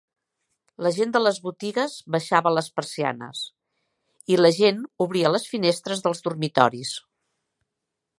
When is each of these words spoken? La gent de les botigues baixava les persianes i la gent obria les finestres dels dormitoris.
La 0.85 0.91
gent 0.93 1.11
de 1.15 1.19
les 1.25 1.37
botigues 1.43 1.97
baixava 2.15 2.53
les 2.59 2.69
persianes 2.79 3.41
i 4.37 4.39
la 4.41 4.51
gent 4.57 4.81
obria 5.07 5.33
les 5.35 5.45
finestres 5.53 6.03
dels 6.07 6.25
dormitoris. 6.29 6.95